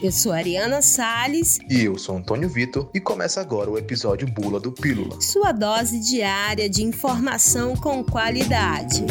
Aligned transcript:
Eu 0.00 0.12
sou 0.12 0.30
Ariana 0.30 0.80
Sales. 0.80 1.58
E 1.68 1.82
eu 1.82 1.98
sou 1.98 2.16
Antônio 2.16 2.48
Vitor. 2.48 2.88
E 2.94 3.00
começa 3.00 3.40
agora 3.40 3.68
o 3.68 3.76
episódio 3.76 4.28
Bula 4.28 4.60
do 4.60 4.70
Pílula. 4.70 5.20
Sua 5.20 5.50
dose 5.50 5.98
diária 5.98 6.70
de 6.70 6.84
informação 6.84 7.74
com 7.74 8.04
qualidade. 8.04 9.04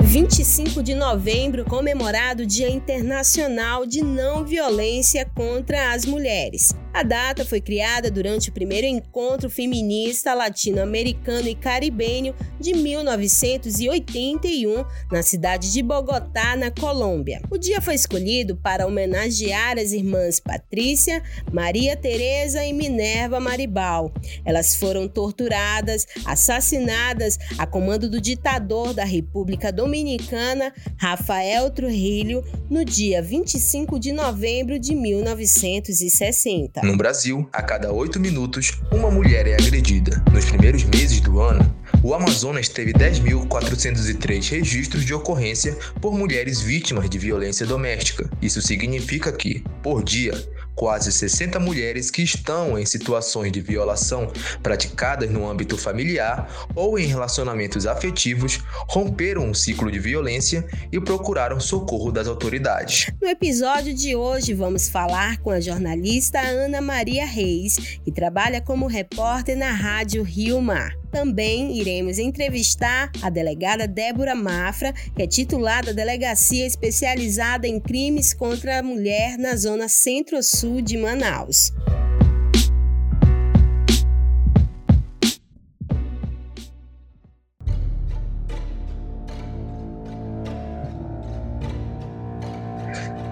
25 0.00 0.84
de 0.84 0.94
novembro, 0.94 1.64
comemorado 1.64 2.44
o 2.44 2.46
Dia 2.46 2.70
Internacional 2.70 3.84
de 3.84 4.04
Não 4.04 4.44
Violência 4.44 5.28
contra 5.34 5.92
as 5.92 6.04
Mulheres. 6.04 6.72
A 6.94 7.02
data 7.02 7.44
foi 7.44 7.60
criada 7.60 8.08
durante 8.08 8.50
o 8.50 8.52
primeiro 8.52 8.86
encontro 8.86 9.50
feminista 9.50 10.32
latino-americano 10.32 11.48
e 11.48 11.54
caribenho 11.56 12.32
de 12.60 12.72
1981 12.72 14.84
na 15.10 15.20
cidade 15.20 15.72
de 15.72 15.82
Bogotá, 15.82 16.54
na 16.54 16.70
Colômbia. 16.70 17.42
O 17.50 17.58
dia 17.58 17.80
foi 17.80 17.96
escolhido 17.96 18.54
para 18.54 18.86
homenagear 18.86 19.76
as 19.76 19.90
irmãs 19.90 20.38
Patrícia, 20.38 21.20
Maria 21.52 21.96
Teresa 21.96 22.64
e 22.64 22.72
Minerva 22.72 23.40
Maribal. 23.40 24.14
Elas 24.44 24.76
foram 24.76 25.08
torturadas, 25.08 26.06
assassinadas 26.24 27.36
a 27.58 27.66
comando 27.66 28.08
do 28.08 28.20
ditador 28.20 28.94
da 28.94 29.04
República 29.04 29.72
Dominicana, 29.72 30.72
Rafael 30.96 31.68
Trujillo, 31.70 32.44
no 32.70 32.84
dia 32.84 33.20
25 33.20 33.98
de 33.98 34.12
novembro 34.12 34.78
de 34.78 34.94
1960. 34.94 36.83
No 36.84 36.98
Brasil, 36.98 37.48
a 37.50 37.62
cada 37.62 37.90
oito 37.90 38.20
minutos, 38.20 38.72
uma 38.92 39.10
mulher 39.10 39.46
é 39.46 39.54
agredida. 39.54 40.22
Nos 40.30 40.44
primeiros 40.44 40.84
meses 40.84 41.18
do 41.18 41.40
ano, 41.40 41.74
o 42.02 42.12
Amazonas 42.12 42.68
teve 42.68 42.92
10.403 42.92 44.50
registros 44.50 45.02
de 45.02 45.14
ocorrência 45.14 45.74
por 45.98 46.12
mulheres 46.12 46.60
vítimas 46.60 47.08
de 47.08 47.18
violência 47.18 47.64
doméstica. 47.64 48.28
Isso 48.42 48.60
significa 48.60 49.32
que, 49.32 49.64
por 49.82 50.04
dia, 50.04 50.34
quase 50.74 51.12
60 51.12 51.58
mulheres 51.60 52.10
que 52.10 52.22
estão 52.22 52.78
em 52.78 52.84
situações 52.84 53.52
de 53.52 53.60
violação 53.60 54.30
praticadas 54.62 55.30
no 55.30 55.48
âmbito 55.48 55.76
familiar 55.76 56.68
ou 56.74 56.98
em 56.98 57.06
relacionamentos 57.06 57.86
afetivos 57.86 58.60
romperam 58.88 59.44
um 59.44 59.54
ciclo 59.54 59.90
de 59.90 59.98
violência 59.98 60.66
e 60.90 61.00
procuraram 61.00 61.60
socorro 61.60 62.10
das 62.10 62.26
autoridades. 62.26 63.10
No 63.20 63.28
episódio 63.28 63.94
de 63.94 64.16
hoje, 64.16 64.52
vamos 64.54 64.88
falar 64.88 65.38
com 65.38 65.50
a 65.50 65.60
jornalista 65.60 66.40
Ana 66.40 66.80
Maria 66.80 67.26
Reis, 67.26 67.98
que 68.04 68.10
trabalha 68.10 68.60
como 68.60 68.86
repórter 68.86 69.56
na 69.56 69.72
Rádio 69.72 70.22
Rio 70.22 70.60
Mar. 70.60 71.03
Também 71.14 71.78
iremos 71.78 72.18
entrevistar 72.18 73.08
a 73.22 73.30
delegada 73.30 73.86
Débora 73.86 74.34
Mafra, 74.34 74.92
que 75.14 75.22
é 75.22 75.28
titular 75.28 75.84
da 75.84 75.92
Delegacia 75.92 76.66
Especializada 76.66 77.68
em 77.68 77.78
Crimes 77.78 78.34
contra 78.34 78.80
a 78.80 78.82
Mulher 78.82 79.38
na 79.38 79.54
Zona 79.54 79.88
Centro-Sul 79.88 80.82
de 80.82 80.98
Manaus. 80.98 81.72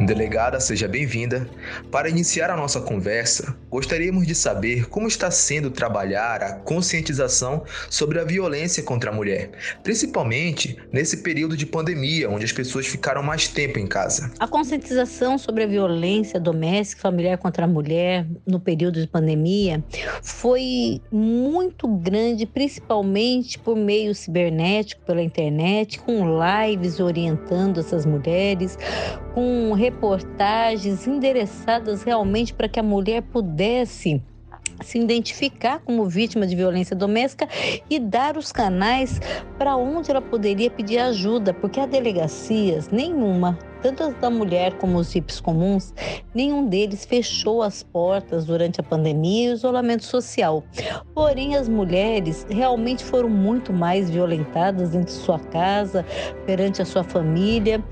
Delegada, 0.07 0.59
seja 0.59 0.89
bem-vinda. 0.89 1.49
Para 1.91 2.09
iniciar 2.09 2.51
a 2.51 2.57
nossa 2.57 2.81
conversa, 2.81 3.57
gostaríamos 3.71 4.27
de 4.27 4.35
saber 4.35 4.89
como 4.89 5.07
está 5.07 5.31
sendo 5.31 5.71
trabalhar 5.71 6.43
a 6.43 6.55
conscientização 6.57 7.63
sobre 7.89 8.19
a 8.19 8.25
violência 8.25 8.83
contra 8.83 9.11
a 9.11 9.15
mulher, 9.15 9.51
principalmente 9.83 10.77
nesse 10.93 11.19
período 11.19 11.57
de 11.57 11.65
pandemia, 11.65 12.29
onde 12.29 12.45
as 12.45 12.53
pessoas 12.53 12.87
ficaram 12.87 13.23
mais 13.23 13.47
tempo 13.47 13.79
em 13.79 13.87
casa. 13.87 14.33
A 14.41 14.49
conscientização 14.49 15.39
sobre 15.39 15.63
a 15.65 15.67
violência 15.67 16.41
doméstica 16.41 16.99
e 16.99 17.03
familiar 17.03 17.39
contra 17.39 17.65
a 17.65 17.69
mulher 17.69 18.27
no 18.45 18.59
período 18.59 19.01
de 19.01 19.07
pandemia 19.07 19.83
foi 20.21 21.01
muito 21.13 21.87
grande, 21.87 22.45
principalmente 22.45 23.59
por 23.59 23.77
meio 23.77 24.15
cibernético, 24.15 25.03
pela 25.03 25.23
internet, 25.23 26.01
com 26.01 26.25
lives 26.41 26.99
orientando 26.99 27.79
essas 27.79 28.05
mulheres, 28.05 28.77
com 29.35 29.73
reportagens 29.73 31.07
endereçadas 31.07 32.03
realmente 32.03 32.53
para 32.53 32.69
que 32.69 32.79
a 32.79 32.83
mulher 32.83 33.23
pudesse 33.23 34.23
se 34.83 34.99
identificar 34.99 35.81
como 35.81 36.07
vítima 36.07 36.47
de 36.47 36.57
violência 36.57 36.97
doméstica 36.97 37.49
e 37.89 37.99
dar 37.99 38.37
os 38.37 38.53
canais 38.53 39.21
para 39.59 39.77
onde 39.77 40.11
ela 40.11 40.21
poderia 40.21 40.71
pedir 40.71 40.99
ajuda, 40.99 41.55
porque 41.55 41.79
há 41.79 41.87
delegacias, 41.87 42.89
nenhuma, 42.89 43.59
tanto 43.81 44.03
as 44.03 44.15
da 44.15 44.31
mulher 44.31 44.75
como 44.79 44.99
os 44.99 45.13
VIPs 45.13 45.41
comuns, 45.41 45.95
nenhum 46.35 46.67
deles 46.67 47.05
fechou 47.05 47.63
as 47.63 47.83
portas 47.83 48.45
durante 48.45 48.81
a 48.81 48.85
pandemia 48.85 49.49
e 49.49 49.53
o 49.53 49.55
isolamento 49.55 50.05
social. 50.05 50.65
Porém, 51.15 51.57
as 51.57 51.69
mulheres 51.69 52.47
realmente 52.49 53.05
foram 53.05 53.29
muito 53.29 53.73
mais 53.73 54.11
violentadas 54.11 54.91
dentro 54.91 55.07
de 55.07 55.21
sua 55.21 55.39
casa, 55.39 56.05
perante 56.47 56.83
a 56.83 56.85
sua 56.85 57.05
família 57.05 57.83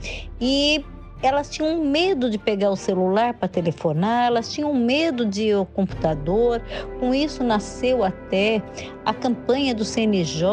e 0.40 0.84
elas 1.22 1.50
tinham 1.50 1.84
medo 1.84 2.30
de 2.30 2.38
pegar 2.38 2.70
o 2.70 2.76
celular 2.76 3.34
para 3.34 3.48
telefonar, 3.48 4.26
elas 4.26 4.52
tinham 4.52 4.74
medo 4.74 5.24
de 5.26 5.48
ir 5.48 5.52
ao 5.52 5.66
computador. 5.66 6.62
Com 6.98 7.14
isso 7.14 7.44
nasceu 7.44 8.02
até 8.02 8.62
a 9.04 9.12
campanha 9.12 9.74
do 9.74 9.84
CNJ, 9.84 10.44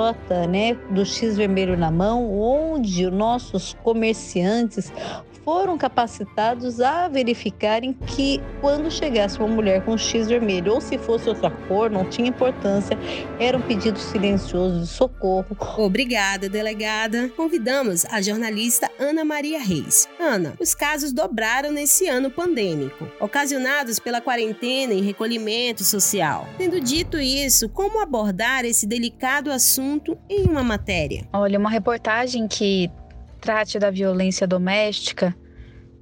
né, 0.50 0.73
do 0.91 1.06
X 1.06 1.38
vermelho 1.38 1.77
na 1.77 1.91
mão, 1.91 2.39
onde 2.39 3.09
nossos 3.09 3.73
comerciantes 3.83 4.91
foram 5.47 5.78
capacitados 5.78 6.81
a 6.81 7.08
verificarem 7.08 7.94
que 7.94 8.41
quando 8.59 8.91
chegasse 8.91 9.40
uma 9.40 9.47
mulher 9.47 9.81
com 9.85 9.97
X 9.97 10.28
vermelho 10.28 10.74
ou 10.74 10.81
se 10.81 10.97
fosse 10.97 11.30
outra 11.30 11.50
cor, 11.50 11.90
não 11.90 12.03
tinha 12.03 12.28
importância, 12.28 13.00
era 13.40 13.57
um 13.57 13.62
pedido 13.62 13.97
silencioso 13.97 14.81
de 14.81 14.88
socorro. 14.88 15.56
Obrigada, 15.78 16.50
delegada. 16.50 17.30
Convidamos 17.30 18.03
a 18.07 18.22
jornalista 18.22 18.91
Ana 19.00 19.24
Maria 19.24 19.62
Reis. 19.63 20.09
Ana, 20.19 20.53
os 20.59 20.75
casos 20.75 21.13
dobraram 21.13 21.72
nesse 21.72 22.09
ano 22.09 22.30
pandêmico, 22.30 23.07
ocasionados 23.18 24.00
pela 24.00 24.19
quarentena 24.19 24.94
e 24.94 25.00
recolhimento 25.00 25.81
social. 25.81 26.46
Tendo 26.57 26.81
dito 26.81 27.18
isso, 27.18 27.69
como 27.69 28.02
abordar 28.02 28.66
esse 28.66 28.86
delicado 28.86 29.50
assunto 29.50 30.18
em 30.30 30.44
uma 30.44 30.62
matéria? 30.62 31.25
Olha, 31.31 31.57
uma 31.57 31.69
reportagem 31.69 32.50
que 32.50 32.91
trate 33.38 33.80
da 33.80 33.90
violência 33.90 34.48
doméstica, 34.48 35.36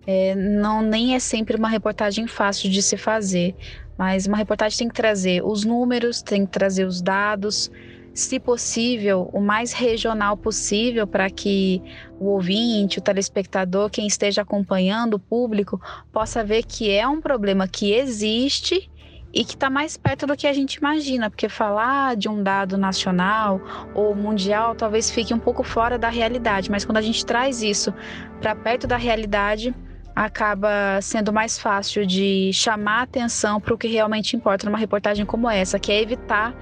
é, 0.07 0.35
não 0.35 0.81
nem 0.81 1.15
é 1.15 1.19
sempre 1.19 1.57
uma 1.57 1.69
reportagem 1.69 2.27
fácil 2.27 2.69
de 2.69 2.81
se 2.81 2.97
fazer, 2.97 3.55
mas 3.97 4.27
uma 4.27 4.37
reportagem 4.37 4.77
tem 4.77 4.87
que 4.87 4.93
trazer 4.93 5.43
os 5.43 5.63
números, 5.63 6.21
tem 6.21 6.45
que 6.45 6.51
trazer 6.51 6.85
os 6.85 7.01
dados, 7.01 7.71
se 8.13 8.39
possível, 8.39 9.29
o 9.33 9.41
mais 9.41 9.73
regional 9.73 10.37
possível 10.37 11.05
para 11.05 11.29
que 11.29 11.81
o 12.17 12.27
ouvinte, 12.27 12.99
o 12.99 13.01
telespectador, 13.01 13.89
quem 13.89 14.07
esteja 14.07 14.41
acompanhando, 14.41 15.15
o 15.15 15.19
público, 15.19 15.81
possa 16.13 16.43
ver 16.43 16.63
que 16.63 16.89
é 16.89 17.05
um 17.05 17.19
problema 17.19 17.67
que 17.67 17.91
existe 17.91 18.89
e 19.35 19.43
que 19.43 19.53
está 19.53 19.69
mais 19.69 19.97
perto 19.97 20.25
do 20.25 20.37
que 20.37 20.47
a 20.47 20.53
gente 20.53 20.75
imagina, 20.75 21.29
porque 21.29 21.49
falar 21.49 22.15
de 22.15 22.29
um 22.29 22.41
dado 22.41 22.77
nacional 22.77 23.61
ou 23.93 24.15
mundial 24.15 24.73
talvez 24.73 25.11
fique 25.11 25.33
um 25.33 25.39
pouco 25.39 25.61
fora 25.61 25.99
da 25.99 26.07
realidade, 26.07 26.71
mas 26.71 26.85
quando 26.85 26.97
a 26.97 27.01
gente 27.01 27.25
traz 27.25 27.61
isso 27.61 27.93
para 28.39 28.55
perto 28.55 28.87
da 28.87 28.95
realidade, 28.95 29.75
acaba 30.15 30.99
sendo 31.01 31.33
mais 31.33 31.59
fácil 31.59 32.05
de 32.05 32.51
chamar 32.53 33.01
atenção 33.01 33.59
para 33.59 33.73
o 33.73 33.77
que 33.77 33.87
realmente 33.87 34.35
importa 34.35 34.65
numa 34.65 34.77
reportagem 34.77 35.25
como 35.25 35.49
essa, 35.49 35.77
que 35.77 35.91
é 35.91 36.01
evitar 36.01 36.55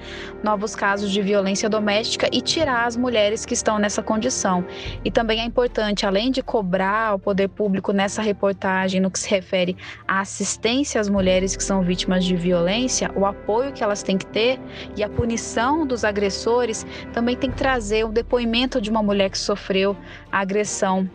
novos 0.43 0.75
casos 0.75 1.11
de 1.11 1.21
violência 1.21 1.69
doméstica 1.69 2.27
e 2.31 2.41
tirar 2.41 2.85
as 2.85 2.97
mulheres 2.97 3.45
que 3.45 3.53
estão 3.53 3.77
nessa 3.77 4.01
condição. 4.01 4.65
E 5.05 5.11
também 5.11 5.39
é 5.41 5.45
importante, 5.45 6.05
além 6.05 6.31
de 6.31 6.41
cobrar 6.41 7.13
o 7.13 7.19
poder 7.19 7.47
público 7.47 7.93
nessa 7.93 8.21
reportagem 8.21 8.99
no 8.99 9.11
que 9.11 9.19
se 9.19 9.29
refere 9.29 9.77
à 10.07 10.21
assistência 10.21 10.99
às 10.99 11.07
mulheres 11.07 11.55
que 11.55 11.63
são 11.63 11.83
vítimas 11.83 12.25
de 12.25 12.35
violência, 12.35 13.11
o 13.15 13.25
apoio 13.25 13.71
que 13.71 13.83
elas 13.83 14.01
têm 14.01 14.17
que 14.17 14.25
ter 14.25 14.59
e 14.95 15.03
a 15.03 15.09
punição 15.09 15.85
dos 15.85 16.03
agressores, 16.03 16.85
também 17.11 17.35
tem 17.35 17.51
que 17.51 17.57
trazer 17.57 18.03
o 18.05 18.09
depoimento 18.09 18.81
de 18.81 18.89
uma 18.89 19.03
mulher 19.03 19.29
que 19.29 19.37
sofreu 19.37 19.95
a 20.31 20.39
agressão 20.39 21.07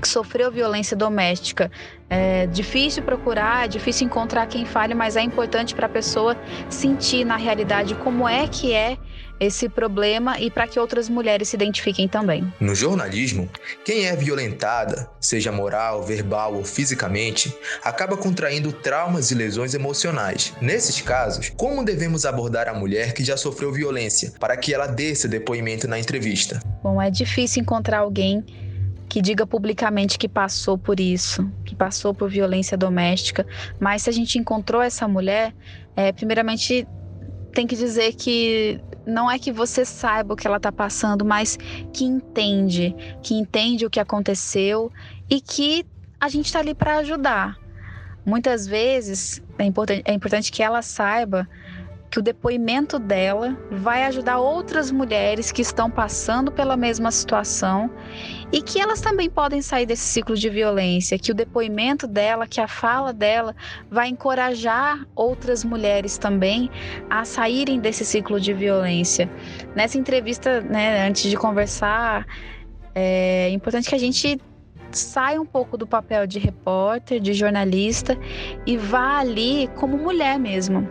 que 0.00 0.08
sofreu 0.08 0.50
violência 0.50 0.96
doméstica. 0.96 1.70
É 2.08 2.46
difícil 2.46 3.02
procurar, 3.02 3.64
é 3.64 3.68
difícil 3.68 4.06
encontrar 4.06 4.46
quem 4.46 4.64
fale, 4.64 4.94
mas 4.94 5.16
é 5.16 5.22
importante 5.22 5.74
para 5.74 5.86
a 5.86 5.88
pessoa 5.88 6.36
sentir 6.68 7.24
na 7.24 7.36
realidade 7.36 7.94
como 7.96 8.28
é 8.28 8.46
que 8.46 8.72
é 8.72 8.96
esse 9.40 9.68
problema 9.68 10.38
e 10.38 10.50
para 10.50 10.66
que 10.66 10.78
outras 10.78 11.08
mulheres 11.08 11.48
se 11.48 11.56
identifiquem 11.56 12.06
também. 12.06 12.52
No 12.60 12.74
jornalismo, 12.74 13.48
quem 13.84 14.06
é 14.06 14.14
violentada, 14.14 15.08
seja 15.20 15.50
moral, 15.50 16.02
verbal 16.02 16.54
ou 16.54 16.64
fisicamente, 16.64 17.54
acaba 17.82 18.16
contraindo 18.16 18.72
traumas 18.72 19.30
e 19.30 19.34
lesões 19.34 19.74
emocionais. 19.74 20.52
Nesses 20.60 21.00
casos, 21.00 21.50
como 21.56 21.84
devemos 21.84 22.24
abordar 22.24 22.68
a 22.68 22.74
mulher 22.74 23.12
que 23.12 23.24
já 23.24 23.36
sofreu 23.36 23.72
violência 23.72 24.32
para 24.38 24.56
que 24.56 24.72
ela 24.72 24.86
dê 24.86 25.10
esse 25.10 25.28
depoimento 25.28 25.88
na 25.88 25.98
entrevista? 25.98 26.60
Bom, 26.82 27.00
é 27.00 27.10
difícil 27.10 27.62
encontrar 27.62 27.98
alguém 27.98 28.44
que 29.14 29.22
diga 29.22 29.46
publicamente 29.46 30.18
que 30.18 30.28
passou 30.28 30.76
por 30.76 30.98
isso, 30.98 31.48
que 31.64 31.72
passou 31.72 32.12
por 32.12 32.28
violência 32.28 32.76
doméstica. 32.76 33.46
Mas 33.78 34.02
se 34.02 34.10
a 34.10 34.12
gente 34.12 34.40
encontrou 34.40 34.82
essa 34.82 35.06
mulher, 35.06 35.54
é, 35.94 36.10
primeiramente 36.10 36.84
tem 37.52 37.64
que 37.64 37.76
dizer 37.76 38.14
que 38.14 38.80
não 39.06 39.30
é 39.30 39.38
que 39.38 39.52
você 39.52 39.84
saiba 39.84 40.34
o 40.34 40.36
que 40.36 40.48
ela 40.48 40.56
está 40.56 40.72
passando, 40.72 41.24
mas 41.24 41.56
que 41.92 42.04
entende, 42.04 42.92
que 43.22 43.34
entende 43.34 43.86
o 43.86 43.90
que 43.90 44.00
aconteceu 44.00 44.90
e 45.30 45.40
que 45.40 45.86
a 46.20 46.28
gente 46.28 46.46
está 46.46 46.58
ali 46.58 46.74
para 46.74 46.96
ajudar. 46.96 47.56
Muitas 48.26 48.66
vezes 48.66 49.40
é 49.56 49.64
importante, 49.64 50.02
é 50.06 50.12
importante 50.12 50.50
que 50.50 50.60
ela 50.60 50.82
saiba 50.82 51.48
que 52.14 52.20
o 52.20 52.22
depoimento 52.22 52.96
dela 52.96 53.58
vai 53.72 54.04
ajudar 54.04 54.38
outras 54.38 54.88
mulheres 54.88 55.50
que 55.50 55.60
estão 55.60 55.90
passando 55.90 56.52
pela 56.52 56.76
mesma 56.76 57.10
situação 57.10 57.90
e 58.52 58.62
que 58.62 58.78
elas 58.78 59.00
também 59.00 59.28
podem 59.28 59.60
sair 59.60 59.84
desse 59.84 60.04
ciclo 60.04 60.36
de 60.36 60.48
violência, 60.48 61.18
que 61.18 61.32
o 61.32 61.34
depoimento 61.34 62.06
dela, 62.06 62.46
que 62.46 62.60
a 62.60 62.68
fala 62.68 63.12
dela 63.12 63.52
vai 63.90 64.06
encorajar 64.06 65.04
outras 65.16 65.64
mulheres 65.64 66.16
também 66.16 66.70
a 67.10 67.24
saírem 67.24 67.80
desse 67.80 68.04
ciclo 68.04 68.38
de 68.38 68.52
violência. 68.52 69.28
Nessa 69.74 69.98
entrevista, 69.98 70.60
né, 70.60 71.08
antes 71.08 71.28
de 71.28 71.36
conversar, 71.36 72.28
é 72.94 73.50
importante 73.50 73.88
que 73.88 73.94
a 73.96 73.98
gente 73.98 74.40
saia 74.92 75.42
um 75.42 75.46
pouco 75.46 75.76
do 75.76 75.84
papel 75.84 76.28
de 76.28 76.38
repórter, 76.38 77.18
de 77.18 77.34
jornalista 77.34 78.16
e 78.64 78.76
vá 78.76 79.18
ali 79.18 79.68
como 79.74 79.98
mulher 79.98 80.38
mesmo 80.38 80.88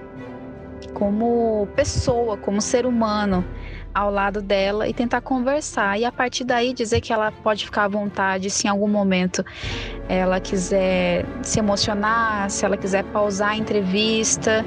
como 0.90 1.68
pessoa, 1.76 2.38
como 2.38 2.62
ser 2.62 2.86
humano 2.86 3.46
ao 3.94 4.10
lado 4.10 4.42
dela 4.42 4.88
e 4.88 4.94
tentar 4.94 5.22
conversar. 5.22 6.00
E 6.00 6.06
a 6.06 6.12
partir 6.12 6.44
daí 6.44 6.74
dizer 6.74 7.02
que 7.02 7.14
ela 7.14 7.32
pode 7.32 7.66
ficar 7.66 7.84
à 7.84 7.88
vontade 7.88 8.50
se 8.50 8.68
em 8.68 8.70
algum 8.70 8.88
momento 8.88 9.46
ela 10.10 10.40
quiser 10.40 11.26
se 11.44 11.60
emocionar, 11.60 12.50
se 12.50 12.66
ela 12.66 12.76
quiser 12.76 13.04
pausar 13.06 13.52
a 13.52 13.58
entrevista 13.58 14.66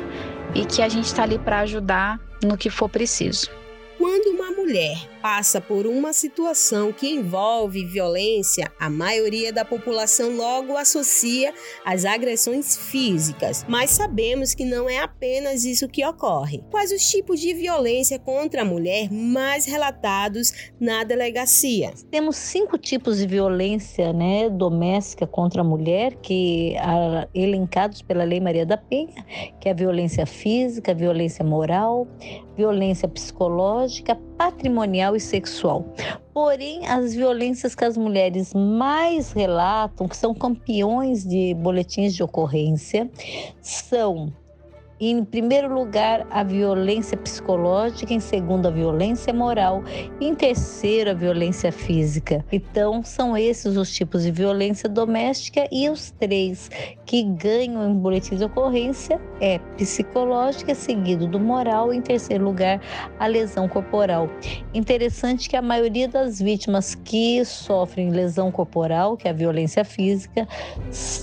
e 0.55 0.65
que 0.65 0.81
a 0.81 0.89
gente 0.89 1.07
está 1.07 1.25
ali 1.25 1.39
para 1.39 1.61
ajudar 1.61 2.21
no 2.43 2.57
que 2.57 2.71
for 2.71 2.89
preciso. 2.89 3.51
Quando 3.99 4.27
uma 4.29 4.51
mulher 4.53 4.97
passa 5.27 5.61
por 5.61 5.89
uma 5.89 6.13
situação 6.13 6.93
que 6.93 7.11
envolve 7.11 7.85
violência, 7.85 8.71
a 8.79 8.89
maioria 8.89 9.53
da 9.53 9.65
população 9.65 10.37
logo 10.37 10.77
associa 10.77 11.53
as 11.85 12.05
agressões 12.05 12.77
físicas, 12.77 13.67
mas 13.69 13.91
sabemos 13.91 14.55
que 14.55 14.65
não 14.65 14.89
é 14.89 15.01
apenas 15.01 15.65
isso 15.65 15.89
que 15.89 16.07
ocorre. 16.07 16.63
Quais 16.71 16.93
os 16.93 17.03
tipos 17.11 17.41
de 17.41 17.53
violência 17.55 18.21
contra 18.21 18.63
a 18.63 18.65
mulher 18.65 19.11
mais 19.11 19.67
relatados 19.67 20.71
na 20.79 21.03
delegacia? 21.03 21.93
Temos 22.09 22.37
cinco 22.37 22.79
tipos 22.79 23.19
de 23.19 23.27
violência 23.27 24.13
né, 24.13 24.49
doméstica 24.49 25.27
contra 25.27 25.63
a 25.63 25.65
mulher, 25.65 26.15
que 26.23 26.77
a, 26.77 27.27
elencados 27.35 28.01
pela 28.01 28.23
Lei 28.23 28.39
Maria 28.39 28.65
da 28.65 28.77
Penha, 28.77 29.27
que 29.61 29.69
é 29.69 29.73
a 29.73 29.75
violência 29.75 30.25
física, 30.25 30.95
violência 30.95 31.45
moral, 31.45 32.07
violência 32.57 33.09
psicológica, 33.09 34.17
patrimonial 34.39 35.16
e 35.17 35.21
sexual. 35.21 35.85
Porém, 36.33 36.87
as 36.87 37.15
violências 37.15 37.75
que 37.75 37.85
as 37.85 37.97
mulheres 37.97 38.53
mais 38.55 39.33
relatam, 39.33 40.07
que 40.07 40.17
são 40.17 40.35
campeões 40.35 41.25
de 41.25 41.55
boletins 41.55 42.15
de 42.15 42.23
ocorrência, 42.23 43.11
são 43.61 44.33
em 44.99 45.25
primeiro 45.25 45.73
lugar, 45.73 46.27
a 46.31 46.43
violência 46.43 47.17
psicológica, 47.17 48.13
em 48.13 48.21
segundo, 48.21 48.67
a 48.67 48.71
violência 48.71 49.33
moral, 49.33 49.83
em 50.21 50.35
terceiro, 50.35 51.11
a 51.11 51.15
violência 51.15 51.71
física. 51.71 52.45
Então, 52.51 53.05
são 53.05 53.37
esses 53.37 53.77
os 53.77 53.93
tipos 53.93 54.23
de 54.23 54.31
violência 54.31 54.89
doméstica 54.89 55.69
e 55.71 55.89
os 55.91 56.11
três 56.11 56.71
que 57.05 57.23
ganham 57.23 57.89
em 57.91 57.95
boletim 57.95 58.37
de 58.37 58.45
ocorrência 58.45 59.21
é 59.41 59.59
psicológica, 59.77 60.75
seguido 60.75 61.27
do 61.27 61.39
moral, 61.39 61.93
em 61.93 62.01
terceiro 62.01 62.45
lugar, 62.45 62.81
a 63.19 63.27
lesão 63.27 63.69
corporal. 63.69 64.31
Interessante 64.73 65.49
que 65.49 65.57
a 65.57 65.63
maioria 65.63 66.09
das 66.09 66.41
vítimas 66.41 66.95
que 66.95 67.45
sofrem 67.45 68.11
lesão 68.11 68.51
corporal, 68.51 69.17
que 69.17 69.29
é 69.29 69.31
a 69.31 69.35
violência 69.35 69.85
física, 69.85 70.49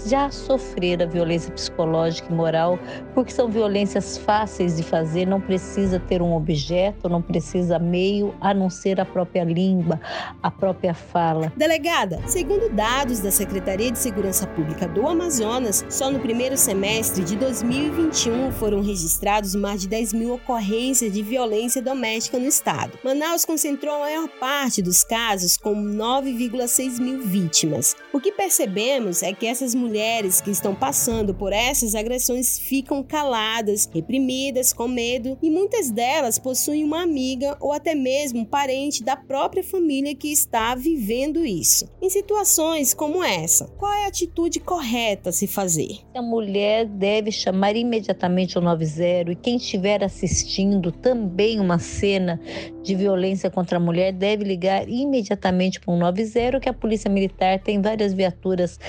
já 0.05 0.29
sofreram 0.29 1.05
a 1.05 1.09
violência 1.09 1.51
psicológica 1.51 2.31
e 2.31 2.35
moral, 2.35 2.77
porque 3.13 3.31
são 3.31 3.49
violências 3.63 4.17
fáceis 4.17 4.75
de 4.75 4.83
fazer, 4.83 5.25
não 5.25 5.39
precisa 5.39 5.97
ter 5.97 6.21
um 6.21 6.35
objeto, 6.35 7.07
não 7.07 7.21
precisa 7.21 7.79
meio 7.79 8.35
a 8.41 8.53
não 8.53 8.69
ser 8.69 8.99
a 8.99 9.05
própria 9.05 9.45
língua, 9.45 10.01
a 10.41 10.51
própria 10.51 10.93
fala. 10.93 11.53
Delegada, 11.55 12.19
segundo 12.27 12.69
dados 12.69 13.21
da 13.21 13.31
Secretaria 13.31 13.89
de 13.89 13.97
Segurança 13.97 14.45
Pública 14.47 14.85
do 14.85 15.07
Amazonas, 15.07 15.85
só 15.89 16.11
no 16.11 16.19
primeiro 16.19 16.57
semestre 16.57 17.23
de 17.23 17.37
2021 17.37 18.51
foram 18.51 18.81
registrados 18.81 19.55
mais 19.55 19.79
de 19.79 19.87
10 19.87 20.11
mil 20.11 20.33
ocorrências 20.33 21.13
de 21.13 21.23
violência 21.23 21.81
doméstica 21.81 22.37
no 22.37 22.47
estado. 22.47 22.99
Manaus 23.01 23.45
concentrou 23.45 23.95
a 23.95 23.99
maior 23.99 24.27
parte 24.41 24.81
dos 24.81 25.05
casos, 25.05 25.55
com 25.55 25.73
9,6 25.73 26.99
mil 26.99 27.21
vítimas. 27.21 27.95
O 28.11 28.19
que 28.19 28.33
percebemos 28.33 29.23
é 29.23 29.31
que 29.31 29.47
essas 29.47 29.73
mulheres 29.73 30.41
que 30.41 30.51
estão 30.51 30.75
passando 30.75 31.33
por 31.33 31.53
essas 31.53 31.95
agressões 31.95 32.59
ficam 32.59 33.01
caladas 33.01 33.52
reprimidas, 33.93 34.73
com 34.73 34.87
medo, 34.87 35.37
e 35.41 35.49
muitas 35.49 35.91
delas 35.91 36.39
possuem 36.39 36.83
uma 36.83 37.01
amiga 37.03 37.55
ou 37.59 37.71
até 37.71 37.93
mesmo 37.93 38.39
um 38.39 38.45
parente 38.45 39.03
da 39.03 39.15
própria 39.15 39.63
família 39.63 40.15
que 40.15 40.31
está 40.31 40.73
vivendo 40.75 41.45
isso. 41.45 41.87
Em 42.01 42.09
situações 42.09 42.93
como 42.93 43.23
essa, 43.23 43.67
qual 43.77 43.91
é 43.93 44.05
a 44.05 44.07
atitude 44.07 44.59
correta 44.59 45.29
a 45.29 45.33
se 45.33 45.45
fazer? 45.45 45.99
A 46.15 46.21
mulher 46.21 46.85
deve 46.85 47.31
chamar 47.31 47.75
imediatamente 47.75 48.57
o 48.57 48.61
90 48.61 49.31
e 49.31 49.35
quem 49.35 49.57
estiver 49.57 50.03
assistindo 50.03 50.91
também 50.91 51.59
uma 51.59 51.79
cena 51.79 52.39
de 52.81 52.95
violência 52.95 53.49
contra 53.49 53.77
a 53.77 53.79
mulher 53.79 54.11
deve 54.11 54.43
ligar 54.43 54.87
imediatamente 54.89 55.79
para 55.79 55.93
o 55.93 55.97
90 55.97 56.59
que 56.59 56.69
a 56.69 56.73
Polícia 56.73 57.09
Militar 57.09 57.59
tem 57.59 57.81
várias 57.81 58.13
viaturas 58.13 58.79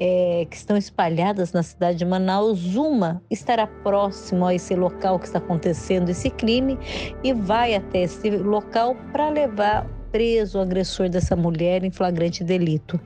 é, 0.00 0.46
que 0.50 0.56
estão 0.56 0.76
espalhadas 0.76 1.52
na 1.52 1.62
cidade 1.62 1.98
de 1.98 2.04
Manaus. 2.04 2.74
Uma 2.76 3.22
estará 3.30 3.66
próxima 3.66 4.13
próximo 4.14 4.46
a 4.46 4.54
esse 4.54 4.76
local 4.76 5.18
que 5.18 5.26
está 5.26 5.38
acontecendo 5.38 6.08
esse 6.08 6.30
crime 6.30 6.78
e 7.22 7.32
vai 7.32 7.74
até 7.74 8.02
esse 8.02 8.30
local 8.30 8.96
para 9.10 9.28
levar 9.28 9.86
preso 10.12 10.58
o 10.58 10.62
agressor 10.62 11.08
dessa 11.08 11.34
mulher 11.34 11.82
em 11.82 11.90
flagrante 11.90 12.44
delito. 12.44 13.00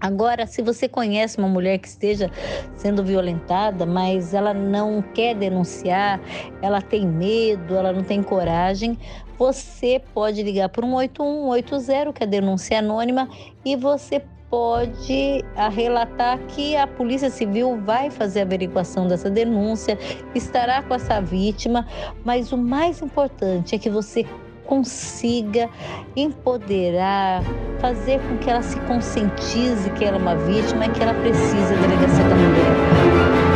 Agora, 0.00 0.46
se 0.46 0.62
você 0.62 0.88
conhece 0.88 1.38
uma 1.38 1.48
mulher 1.48 1.78
que 1.78 1.88
esteja 1.88 2.30
sendo 2.76 3.04
violentada, 3.04 3.84
mas 3.84 4.32
ela 4.32 4.54
não 4.54 5.02
quer 5.02 5.34
denunciar, 5.34 6.20
ela 6.60 6.80
tem 6.80 7.06
medo, 7.06 7.74
ela 7.74 7.92
não 7.92 8.02
tem 8.02 8.22
coragem, 8.22 8.98
você 9.38 10.00
pode 10.14 10.42
ligar 10.42 10.68
para 10.68 10.84
um 10.84 10.94
8180, 10.94 12.12
que 12.12 12.22
é 12.22 12.26
a 12.26 12.30
denúncia 12.30 12.78
anônima, 12.78 13.28
e 13.64 13.76
você 13.76 14.22
pode 14.52 15.42
relatar 15.74 16.38
que 16.40 16.76
a 16.76 16.86
Polícia 16.86 17.30
Civil 17.30 17.80
vai 17.86 18.10
fazer 18.10 18.40
a 18.40 18.42
averiguação 18.42 19.08
dessa 19.08 19.30
denúncia, 19.30 19.98
estará 20.34 20.82
com 20.82 20.94
essa 20.94 21.22
vítima, 21.22 21.86
mas 22.22 22.52
o 22.52 22.58
mais 22.58 23.00
importante 23.00 23.74
é 23.74 23.78
que 23.78 23.88
você 23.88 24.26
consiga 24.66 25.70
empoderar, 26.14 27.42
fazer 27.80 28.20
com 28.28 28.36
que 28.36 28.50
ela 28.50 28.60
se 28.60 28.78
conscientize 28.80 29.88
que 29.92 30.04
ela 30.04 30.18
é 30.18 30.20
uma 30.20 30.36
vítima 30.36 30.84
e 30.84 30.90
que 30.90 31.02
ela 31.02 31.14
precisa 31.14 31.74
da 31.74 31.86
delegacia 31.86 32.24
da 32.24 32.34
mulher. 32.34 33.51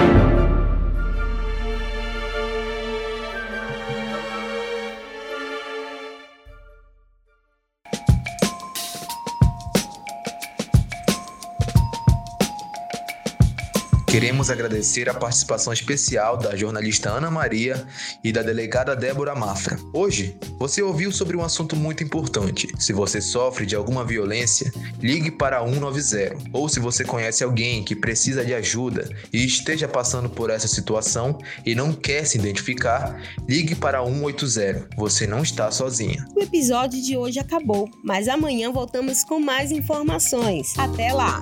Queremos 14.17 14.49
agradecer 14.49 15.11
a 15.11 15.15
participação 15.15 15.75
especial 15.75 16.39
da 16.39 16.57
jornalista 16.57 17.11
Ana 17.11 17.31
Maria 17.31 17.87
e 18.25 18.33
da 18.33 18.41
delegada 18.41 18.97
Débora 18.97 19.35
Mafra. 19.35 19.79
Hoje, 19.93 20.39
você 20.59 20.81
ouviu 20.81 21.13
sobre 21.13 21.37
um 21.37 21.45
assunto 21.45 21.77
muito 21.77 22.03
importante. 22.03 22.67
Se 22.79 22.95
você 22.95 23.21
sofre 23.21 23.67
de 23.67 23.77
alguma 23.77 24.07
violência, 24.07 24.73
ligue 25.03 25.31
para 25.31 25.63
190. 25.63 26.49
Ou 26.51 26.67
se 26.67 26.81
você 26.81 27.05
conhece 27.05 27.45
alguém 27.45 27.85
que 27.85 27.95
precisa 27.95 28.43
de 28.43 28.55
ajuda 28.55 29.07
e 29.31 29.45
esteja 29.45 29.87
passando 29.87 30.31
por 30.31 30.49
essa 30.49 30.67
situação 30.67 31.37
e 31.67 31.75
não 31.75 31.93
quer 31.93 32.25
se 32.25 32.39
identificar, 32.39 33.21
ligue 33.47 33.75
para 33.75 34.03
180. 34.03 34.89
Você 34.97 35.27
não 35.27 35.43
está 35.43 35.71
sozinha. 35.71 36.27
O 36.35 36.43
episódio 36.43 37.03
de 37.03 37.19
hoje 37.19 37.39
acabou, 37.39 37.87
mas 38.03 38.29
amanhã 38.29 38.73
voltamos 38.73 39.23
com 39.25 39.39
mais 39.39 39.71
informações. 39.71 40.73
Até 40.79 41.13
lá! 41.13 41.39